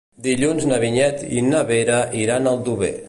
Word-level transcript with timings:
Dilluns 0.27 0.65
na 0.71 0.79
Vinyet 0.83 1.21
i 1.41 1.43
na 1.51 1.61
Vera 1.73 2.01
iran 2.23 2.47
a 2.47 2.55
Aldover. 2.59 2.93